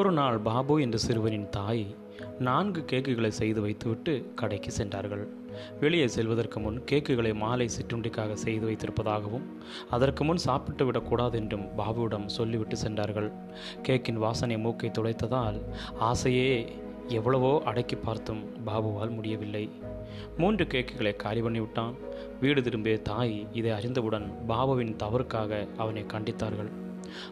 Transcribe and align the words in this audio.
ஒரு 0.00 0.10
நாள் 0.12 0.36
பாபு 0.46 0.74
என்ற 0.82 0.98
சிறுவனின் 0.98 1.46
தாய் 1.48 1.82
நான்கு 2.46 2.80
கேக்குகளை 2.84 3.30
செய்து 3.38 3.60
வைத்துவிட்டு 3.64 4.12
கடைக்கு 4.40 4.70
சென்றார்கள். 4.70 5.22
வெளியே 5.80 6.06
செல்வதற்கு 6.14 6.60
முன் 6.60 6.78
கேக்குகளை 6.84 7.32
மாலை 7.42 7.66
சிற்றுண்டிக்காக 7.76 8.32
செய்து 8.44 8.64
வைத்திருப்பதாகவும் 8.68 9.46
அதற்கு 9.96 10.24
முன் 10.24 10.42
சாப்பிட்டு 10.46 10.84
விடக்கூடாது 10.84 11.38
என்றும் 11.40 11.66
பாபுவிடம் 11.78 12.26
சொல்லிவிட்டு 12.36 12.76
சென்றார்கள். 12.76 13.28
கேக்கின் 13.88 14.22
வாசனை 14.24 14.56
மூக்கை 14.58 14.90
துளைத்ததால் 14.90 15.60
ஆசையே 16.10 16.50
எவ்வளவோ 17.18 17.52
அடக்கி 17.64 17.96
பார்த்தும் 17.96 18.42
பாபுவால் 18.66 19.16
முடியவில்லை. 19.18 19.64
மூன்று 20.38 20.66
கேக்குகளை 20.66 21.16
காலி 21.16 21.42
பண்ணிவிட்டான். 21.42 21.94
வீடு 22.40 22.62
திரும்பிய 22.62 22.96
தாய் 23.10 23.36
இதை 23.52 23.70
அறிந்தவுடன் 23.70 24.26
பாபுவின் 24.48 24.96
தவறுக்காக 25.04 25.66
அவனை 25.76 26.04
கண்டித்தார்கள். 26.14 26.72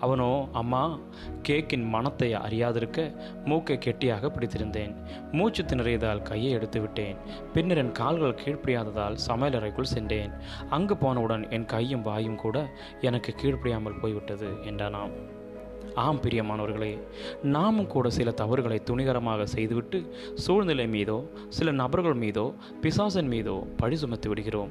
அவனோ 0.00 0.48
அம்மா 0.52 0.98
கேக்கின் 1.42 1.86
மனத்தை 1.88 2.34
அறியாதிருக்க 2.34 3.14
மூக்கை 3.44 3.78
கெட்டியாக 3.78 4.30
பிடித்திருந்தேன். 4.30 4.94
மூச்சு 5.32 5.62
திணறியதால் 5.62 6.22
கையை 6.22 6.50
எடுத்து 6.50 6.80
விட்டேன். 6.80 7.16
பின்னர் 7.52 7.76
என் 7.76 7.92
கால்கள் 7.92 8.40
கீழ்ப்படியாததால் 8.44 9.18
சமையலறைக்குள் 9.28 9.92
சென்றேன். 9.94 10.32
அங்கு 10.70 10.96
போனவுடன் 10.96 11.50
என் 11.50 11.64
கையும் 11.64 12.02
வாயும் 12.02 12.36
கூட 12.36 12.66
எனக்கு 13.00 13.34
கீழ்ப்படியாமல் 13.42 14.00
போய்விட்டது 14.00 14.50
என்றானாம். 14.62 15.35
ஆம் 15.94 16.20
பிரியமானவர்களே 16.20 16.98
நாமும் 17.42 17.86
கூட 17.86 18.10
சில 18.10 18.30
தவறுகளை 18.30 18.82
துணிகரமாக 18.84 19.46
செய்துவிட்டு 19.46 20.14
சூழ்நிலை 20.34 20.88
மீதோ 20.88 21.30
சில 21.48 21.70
நபர்கள் 21.70 22.14
மீதோ 22.14 22.54
பிசாசன் 22.82 23.28
மீதோ 23.28 23.66
பழி 23.76 23.96
சுமத்தி 23.96 24.28
விடுகிறோம். 24.28 24.68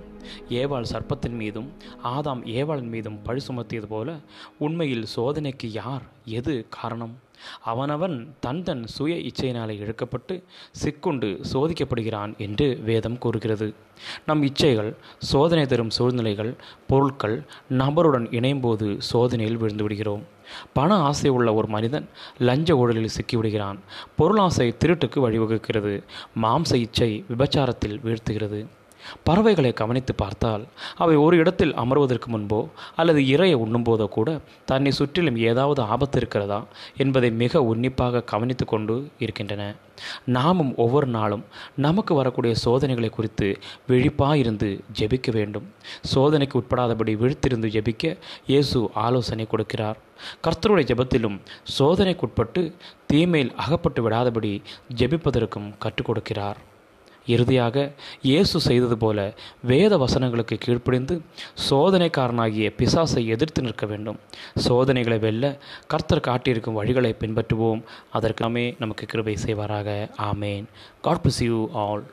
ஏவாள் 0.49 0.91
சர்ப்பத்தின் 0.91 1.37
மீதும் 1.37 1.71
ஆதாம் 2.03 2.43
ஏவாளின் 2.45 2.91
மீதும் 2.95 3.21
பழி 3.21 3.41
சுமத்தியது 3.47 3.85
போல 3.89 4.17
உண்மையில் 4.57 5.05
சோதனைக்கு 5.15 5.71
யார் 5.71 6.01
எது 6.25 6.65
காரணம்? 6.69 7.15
அவனவன் 7.63 8.35
தன் 8.39 8.63
தன் 8.63 8.87
சுய 8.87 9.15
இச்சையினாலே 9.15 9.73
இழுக்கப்பட்டு 9.77 10.43
சிக்குண்டு 10.83 11.41
சோதிக்கப்படுகிறான் 11.53 12.37
என்று 12.37 12.79
வேதம் 12.83 13.17
கூறுகிறது. 13.17 13.73
நம் 14.25 14.43
இச்சைகள் 14.43 14.95
சோதனை 15.17 15.65
தரும் 15.65 15.89
சூழ்நிலைகள் 15.89 16.55
பொருட்கள் 16.87 17.43
நபருடன் 17.69 18.29
இணையும்போது 18.31 18.95
சோதனையில் 19.13 19.57
விழுந்து 19.57 19.83
விடுகிறோம். 19.83 20.23
பண 20.73 20.95
ஆசை 20.95 21.29
உள்ள 21.29 21.53
ஒரு 21.53 21.67
மனிதன் 21.67 22.09
லஞ்ச 22.39 22.75
ஊழலில் 22.75 23.09
சிக்கிவிடுகிறான். 23.21 23.79
பொருளாசை 24.15 24.75
திருட்டுக்கு 24.79 25.15
வழிவகுக்கிறது. 25.15 26.03
மாம்ச 26.41 26.73
இச்சை 26.73 27.25
விபச்சாரத்தில் 27.29 27.99
வீழ்த்துகிறது. 28.05 28.65
பறவைகளை 29.23 29.73
கவனித்து 29.73 30.15
பார்த்தால் 30.15 30.63
அவை 30.95 31.15
ஒரு 31.15 31.37
இடத்தில் 31.37 31.73
அமர்வதற்கு 31.73 32.29
முன்போ 32.33 32.59
அல்லது 32.95 33.21
இறையை 33.33 33.57
உண்ணும்போதோ 33.63 34.07
கூட 34.07 34.39
தன்னை 34.65 34.91
சுற்றிலும் 34.91 35.35
ஏதாவது 35.35 35.81
ஆபத்து 35.81 36.19
இருக்கிறதா 36.19 36.59
என்பதை 36.97 37.31
மிக 37.31 37.63
உன்னிப்பாக 37.63 38.23
கவனித்து 38.33 38.65
கொண்டு 38.65 38.95
இருக்கின்றன. 39.17 39.63
நாமும் 40.25 40.71
ஒவ்வொரு 40.75 41.07
நாளும் 41.07 41.43
நமக்கு 41.75 42.13
வரக்கூடிய 42.15 42.53
சோதனைகளை 42.63 43.09
குறித்து 43.09 43.47
விழிப்பாயிருந்து 43.89 44.69
ஜெபிக்க 44.99 45.31
வேண்டும். 45.31 45.67
சோதனைக்கு 46.13 46.59
உட்படாதபடி 46.61 47.13
விழித்திருந்து 47.21 47.69
ஜெபிக்க 47.75 48.17
இயேசு 48.45 48.79
ஆலோசனை 49.05 49.47
கொடுக்கிறார். 49.51 49.97
கர்த்தருடைய 50.45 50.85
ஜெபத்திலும் 50.91 51.37
சோதனைக்குட்பட்டு 51.77 52.73
தீமையில் 53.07 53.55
அகப்பட்டு 53.55 54.09
விடாதபடி 54.09 54.61
ஜெபிப்பதற்கும் 55.01 55.69
கற்றுக் 55.77 56.09
கொடுக்கிறார். 56.09 56.59
இறுதியாக 57.25 57.91
இயேசு 58.21 58.59
செய்தது 58.59 58.97
போல 58.97 59.33
வேத 59.61 59.97
வசனங்களுக்கு 59.97 60.57
கீழ்ப்படிந்து 60.59 61.21
சோதனைக்காரனாகிய 61.69 62.69
பிசாசை 62.77 63.25
எதிர்த்து 63.25 63.61
நிற்க 63.61 63.85
வேண்டும். 63.85 64.19
சோதனைகளை 64.55 65.17
வெல்ல 65.17 65.57
கர்த்தர் 65.87 66.19
காட்டியிருக்கும் 66.19 66.83
வழிகளை 66.83 67.13
பின்பற்றுவோம். 67.19 67.83
அதற்காமே 68.13 68.75
நமக்கு 68.79 69.05
கிருபை 69.05 69.37
செய்வாராக. 69.45 70.09
ஆமேன். 70.17 70.63
God 71.01 71.23
bless 71.23 71.43
you 71.43 71.69
all 71.73 72.03